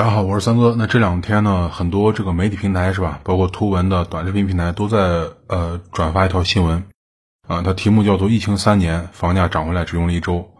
[0.00, 0.74] 大家好，我是三哥。
[0.78, 4.96] 那这两天呢，很多这个媒体平台是吧，包括图文的短视频平台都在
[5.46, 6.84] 呃转发一条新闻
[7.46, 10.54] 啊，它题目叫做“疫情三年，房价涨回来只用了一周”。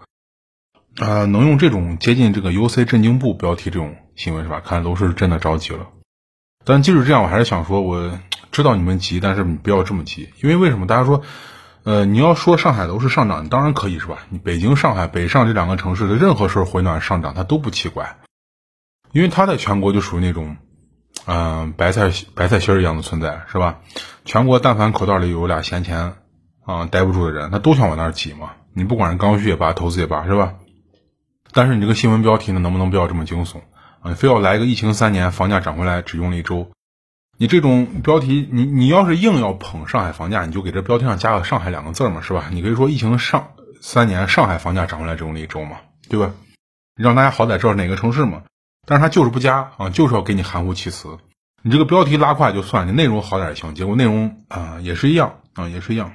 [1.01, 4.61] 啊，能用这种接近这个 UC 震惊部标题这种新闻是吧？
[4.63, 5.87] 看来楼市真的着急了。
[6.67, 8.19] 但即使这样，我还是想说，我
[8.53, 10.87] 知道你们急，但是你不要这么急，因为为什么？
[10.87, 11.23] 大家说，
[11.85, 14.19] 呃，你要说上海楼市上涨，当然可以是吧？
[14.29, 18.19] 你北京、上海、北上这两个城市的任何时候回暖上涨，它都不奇怪。
[19.13, 20.57] 因为它在全国就属于那种，
[21.27, 23.81] 嗯，白菜白菜心儿一样的存在，是吧？
[24.25, 26.15] 全国但凡口袋里有俩闲钱，
[26.65, 28.53] 啊，待不住的人，他都想往那儿挤嘛。
[28.73, 30.55] 你不管是刚需也罢，投资也罢，是吧？
[31.53, 33.63] 但是你这个新闻标题呢，能不能不要这么惊悚
[34.01, 34.15] 啊？
[34.15, 36.71] 非要来个疫情三年，房价涨回来只用了一周？
[37.37, 42.45] 你这种标题，你你要是硬要捧上海房价，你就给这标题上加个“上海”两个字嘛，是吧？
[42.53, 46.33] 你可以说疫情上三年，上海房价涨回来只用了一周嘛，对吧？
[46.95, 48.43] 让大家好歹知道哪个城市嘛。
[48.91, 51.17] 但是他就是不加啊，就是要给你含糊其辞。
[51.63, 53.73] 你这个标题拉胯就算，你内容好点也行。
[53.77, 56.11] 结果内容啊也是一样啊，也是一样。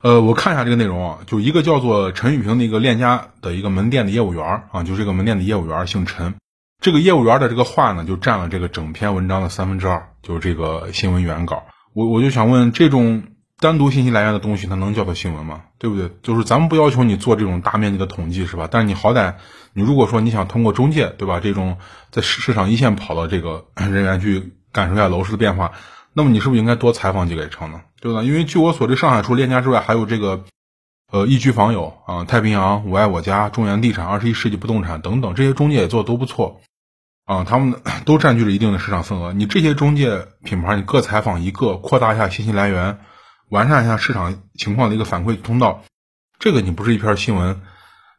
[0.00, 6.36] 呃，我看一下这个内容啊，就一个叫做陈玉平的一个链家的一个门店的业务员啊，就这个门店的业务员姓陈。
[6.80, 11.64] 这个业务员的这个话呢，就占了这个整篇文章的三分之二，就是这个新闻原稿。
[11.94, 13.24] 我我就想问这种。
[13.64, 15.62] 单独信息来源的东西，它能叫做新闻吗？
[15.78, 16.10] 对不对？
[16.22, 18.68] 就是咱们不要求你做这种大面积的统计，是吧？
[18.70, 19.36] 但是你好歹，
[19.72, 21.40] 你如果说你想通过中介，对吧？
[21.40, 21.78] 这种
[22.10, 25.72] 在市市场一线跑的这个 人员去感受一下楼市的变化，
[26.12, 27.80] 那么你是不是应该多采访几个也成呢？
[28.02, 28.22] 对吧？
[28.22, 30.44] 因为据我所知，上海除链家之外，还有这个
[31.10, 36.60] 呃易居房友啊、太平洋、我爱我家、中原地产、二十一世纪不动产等等这些中介也做的都不错
[37.24, 39.32] 啊，他们 都占据了一定的市场份额。
[39.32, 42.98] 你这些中介品牌，你各采访一个，扩大一下信息来源。
[43.48, 45.84] 完善一下市场情况的一个反馈通道，
[46.38, 47.60] 这个你不是一篇新闻，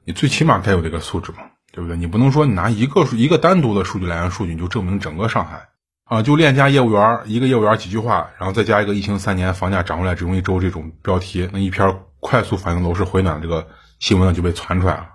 [0.05, 1.39] 你最起码该有这个素质嘛，
[1.71, 1.97] 对不对？
[1.97, 5.67] 你不能说你拿一个数一个单独的数据来源数据，你就证明整个上海
[6.05, 13.67] 啊，就链家业务员一个业务员几句话，然后再加一个疫情三年房价涨回来只用一周这种标题，那一篇快速反映楼市回暖的这个
[13.99, 15.09] 新闻呢就被传出来了，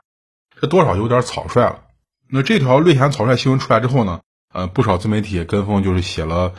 [0.61, 1.81] 这多少有点草率了。
[2.29, 4.21] 那这条略显草率新闻出来之后呢，
[4.53, 6.53] 呃，不少自媒体跟风就是写了。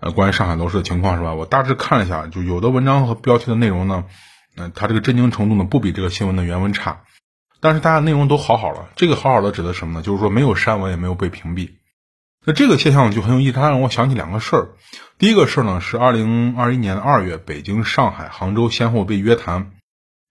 [0.00, 1.34] 呃，关于上海楼市的情况是吧？
[1.34, 4.04] 我大致看了一下，就有的文章和标题的内容呢，
[4.56, 7.00] 嗯，它这个震惊程度呢，不比这个新闻的原文差，
[7.60, 8.90] 但是大家内容都好好了。
[8.94, 10.02] 这个好好的指的什么呢？
[10.02, 11.70] 就是说没有删文，也没有被屏蔽。
[12.44, 14.68] 那这个现象就很有意思，它让我想起两个事儿。
[15.18, 19.72] 第一个事儿呢，是二零二一年的二月，北京、上海、杭州先后被约谈，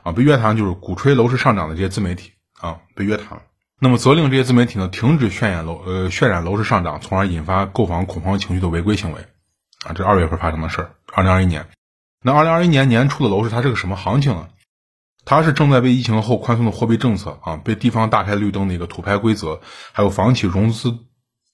[0.01, 3.41] 啊，被约谈就是鼓吹楼市上涨的这些自媒体啊，被约谈了。
[3.79, 9.27] 那么责令这些自媒体呢，停止渲染楼呃渲染楼市上涨，从而引发购房恐慌情绪的违规行为。
[9.85, 11.67] 啊，这二月份发生的事儿，二零二一年，
[12.23, 14.47] 那二零二一年年初的楼市它是个什么行情呢？
[15.23, 19.59] 它是正在被疫情后宽松的货币政策啊，被地方大开绿灯的一个土拍规则，
[19.91, 20.97] 还有房企融资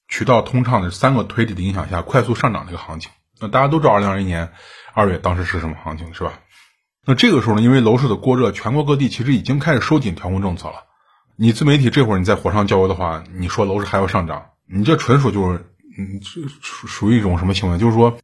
[0.08, 3.12] 渠道通畅的三个推力的影响下，快速上涨的一个行情。
[3.42, 4.54] 那大家都知道，二零二一年
[4.94, 6.34] 二月当时是什么行情，是吧？
[7.06, 10.86] 那这个时候呢，因为楼市的过热，全国各地其实已经开始收紧调控政策了。
[11.36, 15.70] 你自媒体这会儿你在火上浇油的话，你说楼市还要上涨，你这纯属就是。
[15.98, 17.78] 嗯，这属属于一种什么行为？
[17.78, 18.18] 就是说，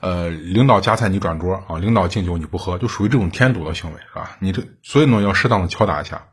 [0.00, 4.36] 呃，领导夹菜你转桌啊，领导敬酒你不喝，就属于这种添堵的行为，是吧？
[4.40, 6.28] 你这所以呢，要适当的敲打一下，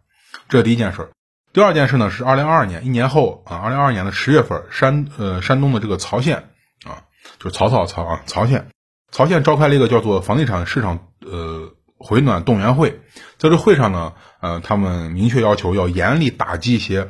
[0.47, 1.09] 这是第一件事。
[1.51, 6.49] 第二件事呢，是二零二二年一年后啊，二零二二年的十月份，山呃山东的这个曹县
[6.85, 7.03] 啊，
[7.39, 8.69] 就是曹操曹啊，曹县，
[9.11, 13.01] 曹县召开了一个叫做房地产市场呃回暖动员会，
[13.37, 17.09] 在这会上呢，呃，他们明确要求要严厉打击一些。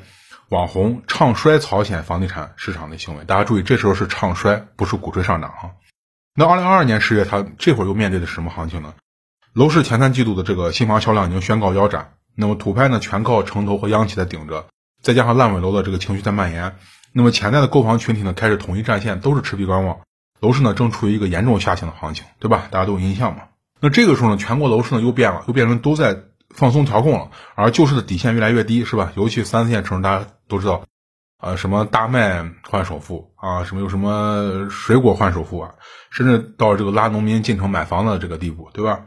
[0.49, 5.75] 网红唱衰朝鲜房地产市场的行为，大家注意，这时候是唱衰，不是鼓吹上涨哈。
[6.33, 8.95] 那二零二二年十月，他这会儿又面对的什么行情呢？
[9.53, 14.65] 楼市前三季度的这个新房销量已经宣告腰斩，那么土拍呢全靠城投和央企在顶着，
[15.03, 16.75] 再加上烂尾楼的这个情绪在蔓延，
[17.13, 19.99] 那么潜在的购房群体呢开始统一战线，都是持币观望，
[20.39, 22.69] 楼市呢正处于一个严重下行的行情，对吧？
[22.71, 23.43] 大家都有印象嘛？
[23.79, 26.23] 那这个时候呢，全国楼市呢又变了，又变成都在。
[26.53, 29.13] 放松调控了，而救市的底线越来越低，是吧？
[29.15, 30.83] 尤其三四线城市，大家都知道，
[31.37, 35.75] 啊，什么大麦换首付啊，什么有什么水果换首付啊，
[36.09, 39.05] 甚至到这个拉农民进城买房的这个地步，对吧？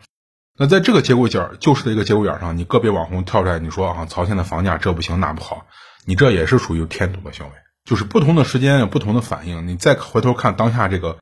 [0.57, 5.67] 那在这个节骨眼儿，救市的一个节骨眼上，你个别网红跳出来，你说啊，曹县的房价这不行那不好，
[6.07, 7.53] 你这也是属于添堵的行为。
[7.85, 11.19] 就是不同的时间有不同的反应，你再回头看当下这个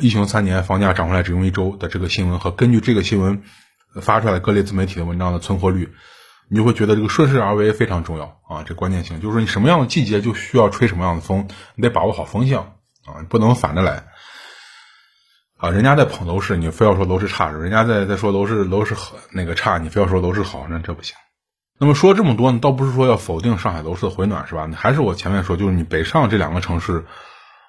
[0.00, 3.42] 疫情三年房价涨回来只用一周的这个新闻，和根据这个新闻。
[3.94, 5.92] 发出来的各类自媒体的文章的存活率，
[6.48, 8.62] 你就会觉得这个顺势而为非常重要啊！
[8.64, 12.74] 这关键性就是说你什么样的季节就需要吹什么样的风，你得把握好风向
[13.06, 14.04] 啊，不能反着来
[15.56, 15.70] 啊！
[15.70, 21.16] 人家在捧楼市，你非要说楼市差；人家在在说楼市楼市好那个差，你非要说楼市好，那这不行。
[21.78, 24.68] 那么说这么多呢，倒不是说要否定上海楼市的回暖，是吧？
[24.74, 27.04] 还是我前面说，就是你北上这两个城市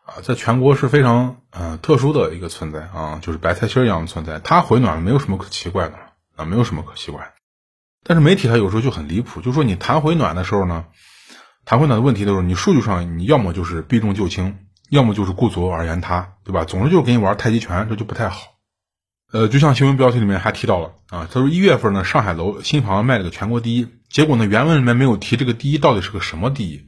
[0.05, 4.39] 啊，在全国是非常呃特殊的一个存在啊，就是白菜心一样的存在。
[4.39, 5.95] 它回暖了没有什么可奇怪的
[6.35, 7.33] 啊，没有什么可奇怪。
[8.03, 10.85] 但是媒体它有时候就很离谱，就说你谈回暖的时候呢，
[11.65, 14.57] 谈回暖的问题都是你数据上你要么就是避重就轻，
[14.89, 16.65] 要么就是顾左而言他，对吧？
[16.65, 18.41] 总之就是给你玩太极拳，这就不太好。
[19.31, 26.81] 呃，就像新闻标题里面还提到了啊，他说一月份呢，上海楼新房卖了个全国第一，结果呢，原文里面没有提这个第一到底是个什么第一，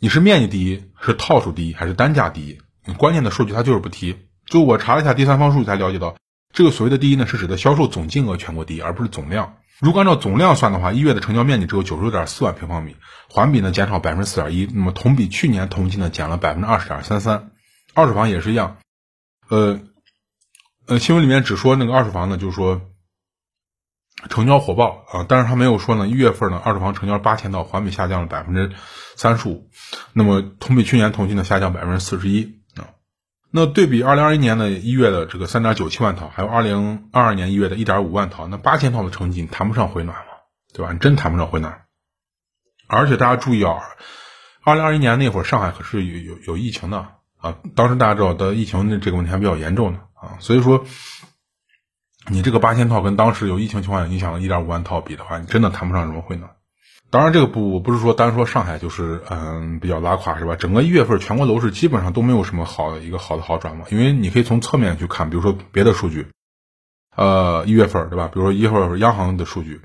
[0.00, 2.58] 你是面积第一，是套数第一，还是单价第一？
[2.94, 4.16] 关键的数据他就是不提。
[4.46, 6.16] 就我查了一下第三方数据才了解到，
[6.60, 9.56] 这个所谓的第一呢，是指的销售总金额全国第一，而不是总量。
[9.78, 12.96] 如果按照总量算的话，一月的成交面积只有九十六点四万平方米，
[13.30, 17.52] 环比呢减少百分之四点一，那么同比去年同期呢减了百分之二十点三三。
[17.94, 18.76] 二手房也是一样，
[19.48, 19.80] 呃。
[20.86, 22.82] 呃，新闻里面只说那个二手房呢，就是说
[24.28, 28.70] 成交火爆啊，但是他没有说呢，一月份呢，二手房成交八千套，环比下降了百分之
[29.16, 29.70] 三十五，
[30.12, 32.59] 那么同比去年同期呢下降百分之四十一。
[33.52, 40.32] 那对比二零二一年的一月的这个三点九七万套，还有二零二二年一月的一点五万套，那八千套的成绩，你谈不上回暖嘛？
[40.72, 40.92] 对吧？
[40.92, 41.82] 你真谈不上回暖。
[42.86, 43.80] 而且大家注意啊，
[44.62, 47.06] 二零二一年那会儿上海可是有有有疫情的
[47.38, 50.00] 啊，当时大家知道的疫情的这个问题还比较严重呢。
[50.14, 50.84] 啊，所以说，
[52.28, 56.50] 你这个八千套跟当时有疫情情况影响的一点五万套比的话，你真的谈不上什么回暖。
[57.10, 60.54] 当然，这个不不是说单说上海就是嗯比较拉垮是吧？
[60.54, 63.84] 整个一月份全国楼市基本上都没有什么好的一个好的好转嘛。
[63.90, 66.28] 因为你可以从侧面去看，比如说别的数据，
[67.16, 68.30] 呃一月份对吧？
[68.32, 69.80] 比如说一月份央行的数据，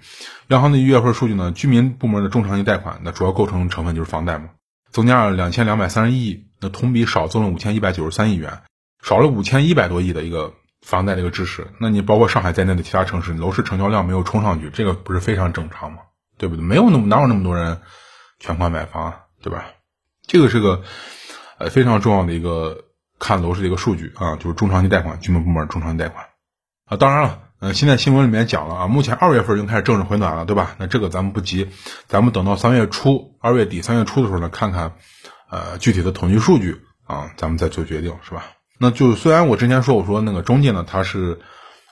[0.50, 4.50] 央行的一月份数据呢，居民部门的中长期贷款那主要构成成分就是房贷嘛，
[4.92, 8.62] 增加了两千两百三十一亿，那同比少增了五千一百九十三亿元。
[9.04, 16.00] 少了五千一百多亿的一个房贷的一个支持，那你包括上海在内的其他城市楼市成交量没有冲上去，这个不是非常正常吗？
[16.38, 16.64] 对不对？
[16.64, 17.82] 没有那么哪有那么多人
[18.40, 19.66] 全款买房，对吧？
[20.28, 20.84] 这个是个
[21.58, 22.86] 呃非常重要的一个
[23.20, 26.26] 看楼市的一个数据啊，就是中长期贷款，居民部门中长期贷款
[26.86, 26.98] 啊。
[26.98, 30.76] 当然了，呃，现在新闻里面讲了啊，目前二月份已经开始正式回暖了，对吧？
[30.78, 31.70] 那这个咱们不急，
[32.08, 34.96] 咱们等到三月初、二月底、三月初的时候呢，看看
[35.50, 38.46] 呃具体的统计数据啊，咱们再做决定，是吧？
[38.78, 41.40] 那就虽然我之前说我说那个中介呢，它是，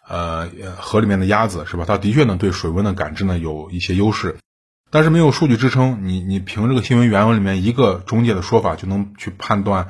[0.08, 1.86] 呃，河里面的鸭子是吧？
[1.88, 4.38] 它的确呢对水温的感知呢有一些优势，
[4.92, 9.88] 但是没有数据支撑，你你凭这个新闻原文里面一个中介的说法就能去判断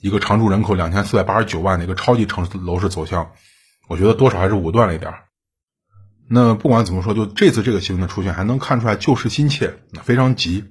[0.00, 3.32] 一个常住人口两千四百八十九万的一个超级城市楼市走向，
[3.88, 5.14] 我觉得多少还是武断了一点。
[6.28, 10.64] 那不管怎么说，就这次这个新闻的出现，还能看出来救市心切，非常急。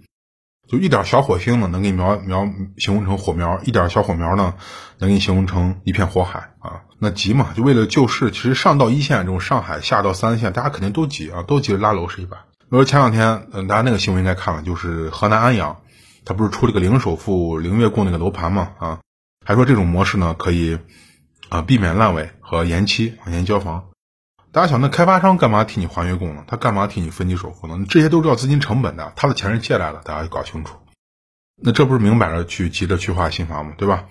[0.68, 4.56] 就一点小火星呢，能给你描描形容成火苗；一点小火苗呢，
[4.98, 6.82] 能给你形容成一片火海啊！
[7.00, 8.32] 那急嘛，就为了救市。
[8.32, 12.38] 其实上到一线这种上海，下到三线，大家肯定都急啊，都急着拉楼市一把。
[12.38, 15.78] 比如前两天，嗯，大家那个新闻应该看了，就是河南安阳，
[16.24, 18.70] 他不是出了个零首付、零月供那个楼盘嘛？
[18.80, 19.00] 啊，
[19.46, 20.80] 还说这种模式呢，可以
[21.50, 23.84] 啊避免烂尾和延期、延期交房。
[24.54, 26.44] 大家想，那开发商干嘛替你还月供呢？
[26.46, 27.84] 他干嘛替你分期首付呢？
[27.90, 30.76] 这些都是要资金成本的，他的钱是借来的，大家要搞清楚。
[31.60, 33.74] 那这不是明摆着去急着去划新房吗？
[33.80, 34.06] 对吧？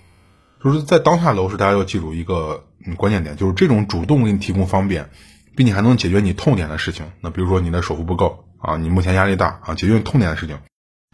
[0.60, 2.64] 就是在当下楼市，大家要记住一个
[2.96, 5.10] 关键点，就是这种主动给你提供方便，
[5.54, 7.06] 并且还能解决你痛点的事情。
[7.20, 10.58] 那比如说你的首付不够啊，你目前压力大啊，解决你痛点的事情，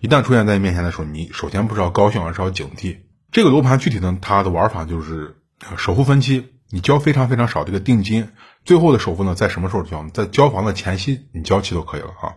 [0.00, 3.00] 一旦出现在你面前的时候，你首先不是要高兴，而是要警惕。
[3.30, 5.36] 这个楼盘具体呢，它的玩法就是
[5.76, 8.30] 首付分期，你交非常非常少这个定金。
[8.64, 10.06] 最后的首付呢，在什么时候交？
[10.12, 12.36] 在交房的前夕你交齐都可以了啊。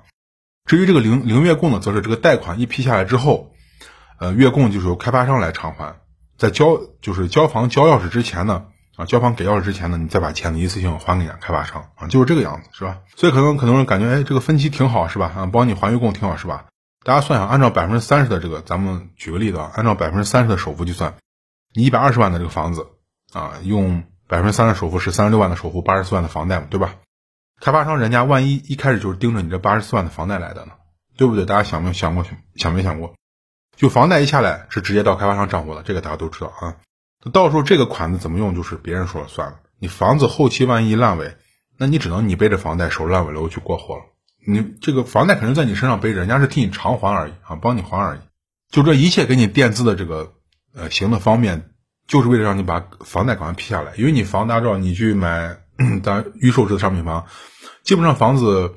[0.65, 3.53] 至于这个零零月供呢，则是这个贷款一批下来之后，
[4.19, 5.99] 呃，月供就是由开发商来偿还。
[6.37, 12.99] 在交就是交房交钥匙之前呢，啊，交房给钥匙之前呢，你再把钱呢一次性还给开发商啊，就是这个样子，是吧？
[13.15, 15.31] 所以可能很多人感觉，哎，这个分期挺好，是吧？
[15.35, 16.65] 啊，帮你还月供挺好，是吧？
[17.03, 21.15] 大家算一下，按照百分之三十的这个，咱们举个例子啊，按照百分之三十的首付计算，
[21.73, 22.87] 你一百二十万的这个房子
[23.33, 24.03] 啊，用。
[24.31, 26.95] 百分之三的首付是三十六万的首付，八十四万的房贷嘛，对吧？
[27.59, 30.71] 开发商人家万一一开始就是盯着你这八十四万的房贷来的呢，
[31.17, 31.43] 对不对？
[31.43, 32.25] 大家想没有想过？
[32.55, 33.13] 想没想过？
[33.75, 36.77] 就房贷一下来是直接到开发商账户了，这个大家都知道啊。
[37.25, 39.59] 那到时候这个款子怎么用，就是别人说了算了。
[39.79, 41.35] 你房子后期万一烂尾，
[41.77, 44.03] 那你只能你背着房贷守烂尾楼去过活了。
[44.47, 48.19] 你这个房贷肯定在你身上背着，人家是替你偿还而已啊，帮你还而已。
[48.69, 50.31] 就这一切给你垫资的这个
[50.73, 51.67] 呃行的方面。
[52.11, 55.55] 就是为了让你把房贷赶快批下来，因为你房大家知道，你去买
[56.03, 57.25] 咱预售制的商品房，
[57.83, 58.73] 基本上房子，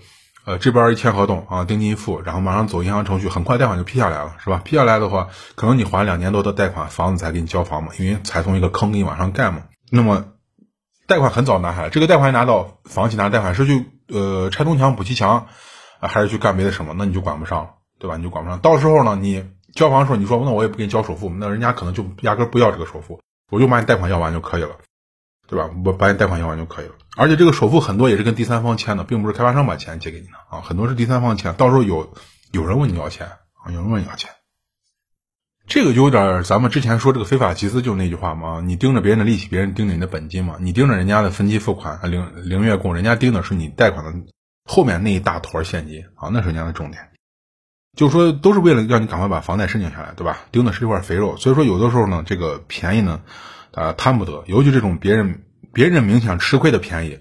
[0.47, 4.62] 呃，这边一签合同啊，定金一付，然后马上走银行程序，很快贷款就批下来了，是吧？
[4.64, 9.62] 批下来的话，可能你还两年多的贷款，房子才给你交房嘛，因为才从一个坑给你往上盖嘛。
[9.91, 10.26] 那么，
[11.09, 15.49] 贷款很早拿下来，这个贷款拿到，房企拿贷款是去呃拆东墙补西墙，
[15.99, 18.17] 还是去干别的什么，那你就管不上了，对吧？
[18.17, 18.61] 你就管不上。
[18.61, 24.76] 到时候呢，你交房的时候，你说那我也不给你交首付，那人家可能就压根不要这个首付，我就把你贷款要完就可以了，
[25.49, 25.69] 对吧？
[25.85, 26.93] 我把你贷款要完就可以了。
[27.16, 31.54] 而且这个首付很多也是跟第三方签的，并不是开发商把钱借给你的啊，很多是第三方签。
[31.54, 32.14] 到时候有
[32.52, 34.31] 有人问你要钱啊，有人问你要钱。
[35.66, 40.57] 这个就有点咱们之前说这个非法集资就那句话嘛，你盯着别人的利息，别人盯着你的本金嘛。
[40.61, 44.12] 你盯着人家的分期付款、零零月供，人家盯的是你贷款的
[44.64, 47.11] 后面那一大坨现金啊，那是人家的重点。
[47.97, 50.39] 就说都是为了让你赶快把房贷申请下来，对吧？
[50.51, 51.37] 盯的是这块肥肉。
[51.37, 53.21] 所以说有的时候呢，这个便宜呢，
[53.73, 54.43] 啊贪不得。
[54.47, 57.19] 尤其这种别人别人明显吃亏的便宜，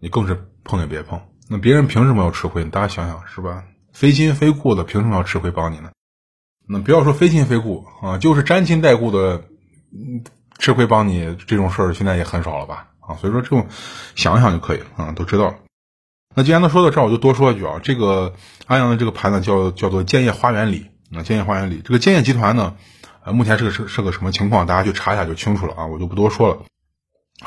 [0.00, 1.20] 你更是碰也别碰。
[1.48, 2.64] 那别人凭什么要吃亏？
[2.64, 3.64] 大家想想是吧？
[3.92, 5.90] 非亲非故的凭什么要吃亏帮你呢？
[6.66, 9.44] 那不要说非亲非故啊，就是沾亲带故的，
[10.58, 12.88] 吃亏帮你这种事儿，现在也很少了吧？
[13.00, 13.66] 啊，所以说这种
[14.14, 15.54] 想想就可以啊，都知道了。
[16.34, 18.34] 那既然都说到这儿，我就多说一句啊，这个
[18.66, 22.74] 安阳的这个盘呢，叫叫做建业花园里啊，建业花园里这个建业集团呢，
[23.24, 24.66] 呃，目前是个是是个什么情况？
[24.66, 26.58] 大家去查一下就清楚了啊，我就不多说了。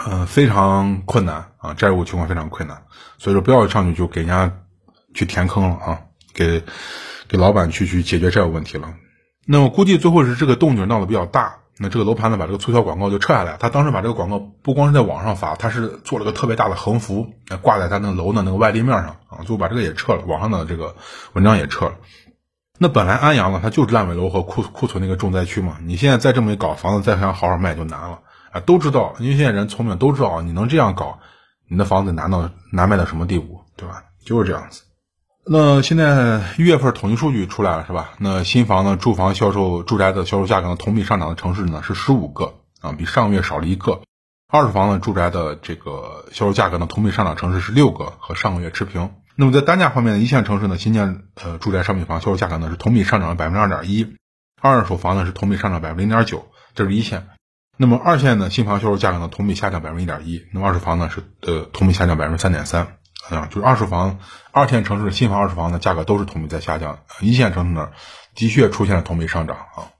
[0.06, 2.84] 嗯，非常困难啊，债务情况非常困难，
[3.18, 4.60] 所以说不要上去就给人家
[5.14, 6.02] 去填坑了啊，
[6.34, 6.64] 给
[7.28, 8.94] 给老板去去解决债务问题了。
[9.46, 13.58] 那我估计最后是这个动静闹得比较大，那这个楼盘呢把这个促销广告就撤下来。
[13.60, 17.28] 他当时把这个广告不光是在网上发，他是做了个特别大的横幅，
[17.62, 20.96] 挂在他那个楼的那个外立面上啊，最后把这个也撤了，网上的这个
[21.34, 21.96] 文章也撤了。
[22.80, 28.20] 那本来安阳呢，它就是烂尾楼和库库存那个重灾区嘛，你现在再这么一搞，房子再想好好卖就难了
[28.52, 28.60] 啊。
[28.60, 31.20] 都知道，因为现在人聪明，都知道你能这样搞，
[31.70, 34.04] 你的房子难到难卖到什么地步，对吧？
[34.24, 34.84] 就是这样子。
[35.50, 38.12] 那现在一月份统计数据出来了，是吧？
[38.18, 44.02] 那新房呢，住房销售、住宅的销售价格呢，同比上涨的城市呢是十五个啊，比上个月少了一个。
[44.52, 49.12] 二手房呢，住宅的这个销售价格呢，同比上涨城市是六个，和上个月持平。
[49.38, 54.18] 那么在单价方面呢，一线城市呢，新建呃住宅商品房销售价格呢是同比上涨了百分之二点一，
[54.62, 57.26] 二手房呢是同比上涨百分之零点九，这是一线。
[57.78, 62.97] 那么二线呢，新房销售价格呢同比下降百分之一点一，那么二手房呢是呃同比下降百分之三点三。
[63.30, 64.20] 啊，就是二手房，
[64.52, 67.90] 二线城市新房、二手房的价格都是同比在下降，一线城市呢，
[68.36, 69.92] 的确出现了同比上涨啊。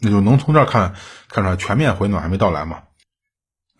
[0.00, 0.94] 那就能从这儿看
[1.28, 2.82] 看出来，全面回暖还没到来嘛。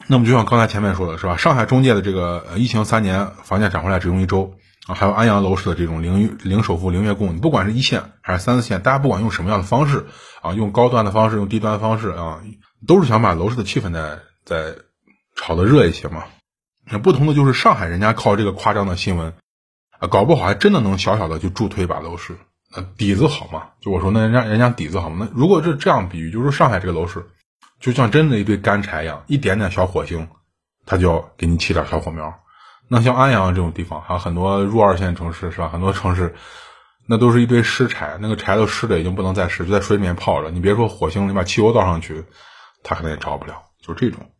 [0.06, 1.36] 那么就像刚才前面说的是吧？
[1.36, 4.54] 上海中介的这个疫情三年房价涨回来只用一周
[4.86, 10.06] 啊，还有安阳楼市的这种零零首付、零月供，你不管是一线还是三四线，大家不管用什么样的方式
[10.40, 12.40] 啊，用高端的方式，用低端的方式啊，
[12.86, 14.74] 都是想把楼市的气氛再再
[15.36, 16.24] 炒得热一些嘛。
[16.90, 19.34] 那不同的就是上海人家靠这个夸张的新闻，
[19.98, 22.36] 啊，搞不好还真的能小小的就助推一把楼市，
[22.74, 23.70] 那底子好嘛？
[23.80, 25.28] 就我说那人家人家底子好嘛？
[25.28, 27.26] 那如果是这样比喻，就是上海这个楼市，
[27.80, 30.28] 就像真的一堆干柴一样，一点点小火星，
[30.86, 32.40] 它就要给你起点小火苗。
[32.88, 35.68] 那像安阳这种地方，还有很多入二线城市是吧？
[35.68, 36.34] 很多城市，
[37.06, 40.50] 那都是一堆湿柴，那个柴都湿的已经不能再湿，就在水里面泡着。
[40.50, 42.24] 你别说火星，你把汽油倒上去，
[42.82, 43.62] 它可能也着不了。
[43.82, 44.30] 就是这种。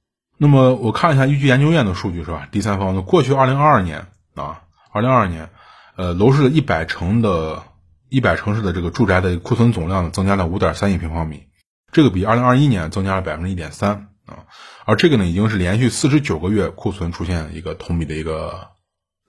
[0.41, 2.47] 那么我看一下豫剧研究院的数据，是吧？
[2.53, 5.51] 第三方的过去二零二二年啊，二零二二年，
[5.97, 7.65] 呃，楼市的一百城的
[8.09, 11.49] 一百城市的这个住宅的库存总量呢增加了五点三亿平方米，
[11.91, 14.47] 这个比二零二一年增加了百分之一点三啊，
[14.85, 18.69] 而这个呢已经是连续四十九个月库存出现一个同比的一个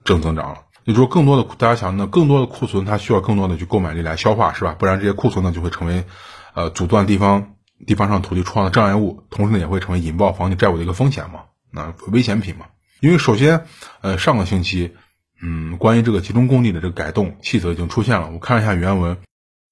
[0.04, 0.60] 正增长了。
[0.84, 4.76] 也就是说，更多的大家想呢，更多的库存它需要更多的去购买力来消化，是吧？
[4.78, 6.06] 不然这些库存呢就会成为
[6.54, 7.56] 呃阻断地方。
[7.86, 11.42] 地方上土地出让的障碍物，同时呢也会成为引爆房企债务的一个风险嘛？
[11.72, 12.66] 那危险品嘛？
[13.00, 13.66] 因为首先，
[14.02, 14.96] 呃，上个星期，
[15.42, 18.30] 嗯，关于这个集中供地的这个改动，细则已经出现了。
[18.32, 19.18] 我看了一下原文，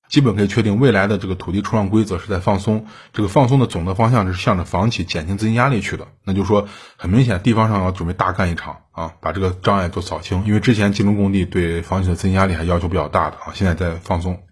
[0.10, 2.86] 基本可以确定，未来的这个土地出让规则是在放松。
[3.12, 6.08] 这个放松的总的方向是向着房企减轻资金压力去的。
[6.24, 10.46] 那就是说，很明显，地方上要准备大干一场啊，把这个障碍都扫清。
[10.46, 14.47] 因为之前集中供地对房企的资金压力还要求比较大的啊，现在在放松。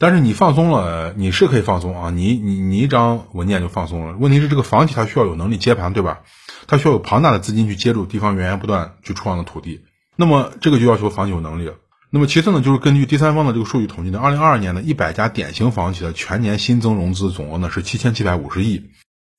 [0.00, 4.16] 但是你放松了，你是可以放松啊，你你你一张文件就放松了。
[4.16, 6.20] 问题是这个房企它需要有能力接盘，对吧？
[6.68, 9.80] 它需要有庞大的资金去接住地方源源不断去出让的土地。
[10.14, 11.72] 那么这个就要求房企有能力。
[12.10, 18.90] 那么其次呢，就是根据第三方的这个数据统计的，二零二二年的一百家典型房企的全年新增融资总额呢是七千七百五十亿，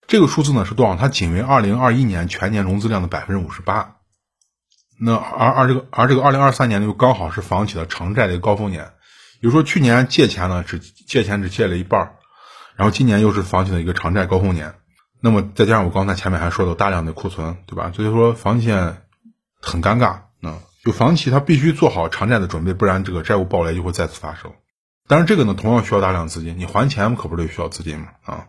[0.07, 0.97] 这个数字呢是多少？
[0.97, 3.95] 它仅为二零二一年全年融资量的百分之五十八。
[4.99, 8.91] 那而而这个而这个二零二三年呢又刚好是房企的偿债的一个高峰年。
[9.39, 12.15] 比如说去年借钱呢，只借钱只借了一半
[12.75, 14.75] 然后今年又是房企的一个偿债高峰年，
[15.21, 17.91] 那么再加上我刚才前面还说到大量的库存，对吧？
[17.93, 18.69] 所以说房企
[19.61, 24.51] 很尴尬，啊，就房企它必须做好偿债的准备，不然这个债务暴雷就会再次发生。
[25.07, 28.07] 但是这个呢，同样需要大量资金，你还钱可不是得需要资金吗？
[28.23, 28.47] 啊，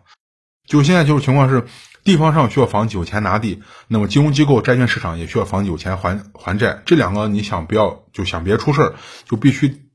[0.67, 1.65] 就现在就是情况是，
[2.05, 6.83] 地方上需要房子有钱拿地，那么金融机构、债券市场也需要房子有钱还还债。
[6.85, 8.95] 这两个你想不要就想别出事儿，
[9.25, 9.90] 就必须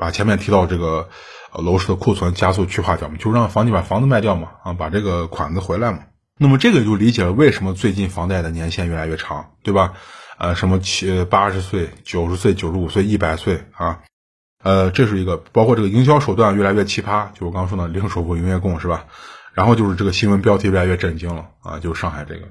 [0.00, 1.10] 把前面提到这个
[1.52, 5.98] 楼市的库存加速去化掉嘛，就让房地把房子卖掉嘛，啊，把这个款子回来嘛。
[6.38, 9.92] 那么这个就理解了为什么最近房贷的年限越来越长，对吧？
[10.38, 14.00] 呃，什么七八十岁、九十岁、九十五岁、一百岁啊？
[14.64, 19.04] 呃，这是一个，包括这个营销手段越来越奇葩，就我刚刚说的零首付、营业供，是吧？
[19.52, 22.48] 然后就是这个新闻标题越来越震惊了啊，就是上海这个，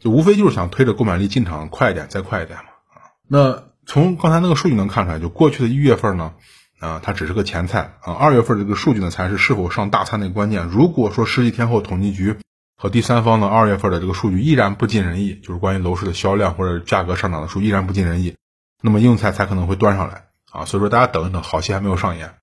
[0.00, 2.64] 就无非就是想推着购买力进场快一点，再快一点嘛
[2.94, 3.12] 啊。
[3.28, 6.32] 那从刚才那个数据能看出来，就过去的一月份呢，
[6.78, 10.66] 啊，它只是个前菜啊，二月份这个数据呢才是是否上大餐的关键。
[10.68, 12.36] 如果说十几天后统计局
[12.76, 18.36] 和第三方的二月份的这个数据依然不尽人意，就是关于楼市的销量或者价格上涨的数依然不尽人意，
[18.82, 20.26] 那么硬菜才可能会端上来。
[20.50, 22.34] 啊，所以说大家等一等，好戏还没有上演。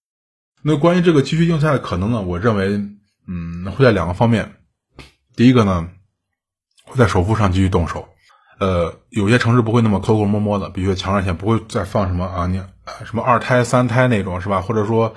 [0.62, 2.22] 那关于这个继续硬菜的可能呢？
[2.22, 2.82] 我认为，
[3.28, 4.54] 嗯，会在两个方面。
[5.36, 5.90] 第一个呢，
[6.84, 8.10] 会在首付上继续动手。
[8.60, 12.62] 呃，有些城市不会那么抠抠摸摸的，比如说强上线不会再放什么啊，你
[13.06, 14.62] 什么二胎、三胎那种是吧？
[14.62, 15.14] 或者说，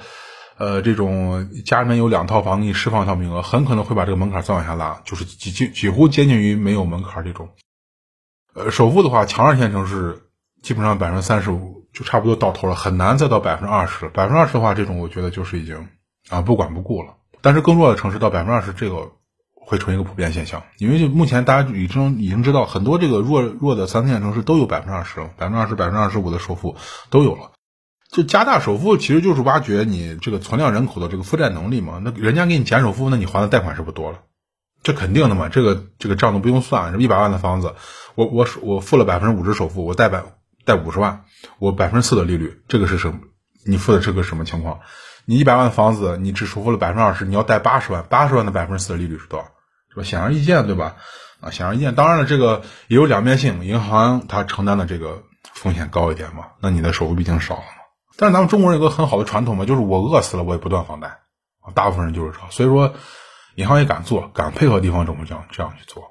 [0.56, 7.48] 呃，这种家里面有两套房给你释放一套名额，很可能会把这个门槛再往下拉，就是几几几乎接近于没有门槛这种。
[8.54, 10.22] 呃，首付的话，强二线城市
[10.62, 11.78] 基本上百分之三十五。
[11.90, 14.10] 就差不多到头了，很难再到百分之二十了。
[14.12, 15.88] 百分之二十的话，这种我觉得就是已经
[16.28, 17.14] 啊不管不顾了。
[17.40, 19.10] 但是更弱的城市到百分之二十，这个
[19.68, 20.62] 会成一个普遍现象。
[20.78, 26.76] 因为就目前大家已经已经知道，很多这个弱弱的三四线城市都有百分之二十、百分之二十、百分之二十五的首付
[27.10, 27.52] 都有了。
[28.10, 32.00] 就加大首付，其实就是挖掘你这个存量人口的这个负债能力嘛。
[32.02, 34.20] 那人家给你减首付，那你还的贷款是不是多了？
[34.82, 35.50] 这肯定的嘛。
[35.50, 37.74] 这个这个账都不用算，一百万的房子，
[38.14, 40.24] 我我我付了百分之五十首付，我贷百。
[40.64, 41.24] 贷五十万，
[41.58, 43.20] 我百分之四的利率，这个是什么？
[43.64, 44.80] 你付的这个什么情况？
[45.24, 49.46] 你一百万的房子，你只首付了百分之二十，你要贷八十万，八十万的百分之四的利率是多少？
[50.02, 50.96] 显而易见，对吧？
[51.40, 51.94] 啊，显而易见。
[51.94, 55.22] 当然了，这个也有两面性，银行它承担的这个
[55.54, 57.66] 风险高一点嘛，那你的首付毕竟少了嘛。
[58.16, 61.08] 但是咱们中国人有个很好的传统嘛，就是我饿死了我也不断房贷，
[61.60, 62.94] 啊，大部分人就是这，所以说
[63.54, 66.02] 银行也敢做，敢配合地方政府这样这样去做。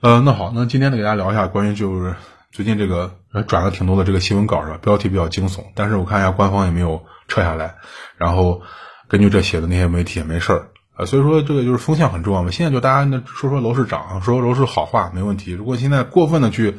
[0.00, 2.14] 呃，那好，那今天呢，给大家聊一下关于就是。
[2.52, 3.16] 最近这个
[3.48, 4.78] 转了挺多的这个新闻稿是吧？
[4.80, 7.74] 标题比较惊悚，但是我看一下官方也没有撤下来，
[8.16, 8.62] 然后
[9.08, 12.50] 根据这写的那些媒体也没事儿啊，所以说这个就是风向很重要嘛。
[12.50, 15.52] 现在就大家那说说楼市涨，说楼市好话没问题。
[15.52, 16.78] 如果现在过分的去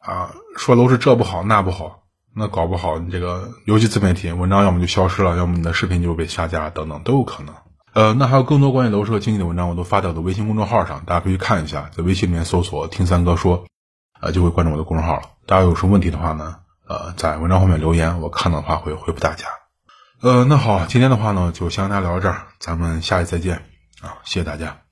[0.00, 2.02] 啊说楼市这不好那不好，
[2.34, 7.54] 那搞不好你这个尤其自媒体文章要么就消失了，要么你的视频就被下架等等都有可能。
[7.92, 13.64] 呃，那还有更多关于楼市和经济的文章，我都发到我的微信公众号上，大家可以看一下，在微信里面搜索“听三哥说”。
[14.20, 15.22] 啊，就会关注我的公众号了。
[15.46, 16.56] 大家有什么问题的话呢？
[16.86, 19.46] 呃，在文章后面留言，我看到的话会回复大家。
[20.22, 23.56] 呃，那好，今天的话呢，就先跟大家聊到这儿，咱们下期再见
[24.02, 24.89] 啊，谢谢大家。